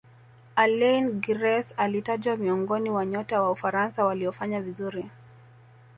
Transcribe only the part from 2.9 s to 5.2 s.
nyota wa ufaransa waliofanya vizuri